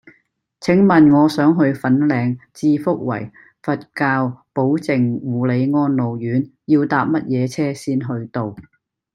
[0.61, 3.29] 請問我想去粉嶺置福圍
[3.61, 8.55] 佛教寶靜護理安老院要搭乜嘢車先去到